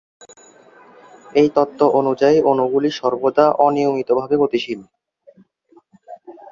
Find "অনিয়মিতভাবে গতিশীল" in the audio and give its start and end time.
3.59-4.81